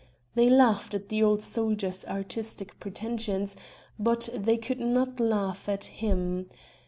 They 0.33 0.49
laughed 0.49 0.95
at 0.95 1.09
the 1.09 1.21
old 1.21 1.43
soldier's 1.43 2.03
artistic 2.05 2.79
pretensions, 2.79 3.55
but 3.99 4.29
they 4.33 4.57
could 4.57 4.79
not 4.79 5.19
laugh 5.19 5.69
at 5.69 5.83
him. 5.83 6.47